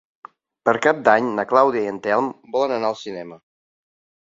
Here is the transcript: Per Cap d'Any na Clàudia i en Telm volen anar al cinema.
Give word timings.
Per 0.69 0.73
Cap 0.85 1.01
d'Any 1.07 1.27
na 1.41 1.45
Clàudia 1.51 1.85
i 1.87 1.91
en 1.93 2.01
Telm 2.07 2.33
volen 2.57 2.77
anar 2.79 2.91
al 2.93 3.01
cinema. 3.05 3.41